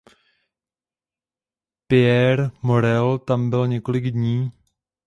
Pierre 1.87 2.51
Morel 2.61 3.19
tam 3.19 3.49
byl 3.49 3.67
několik 3.67 4.03
dní. 4.05 4.51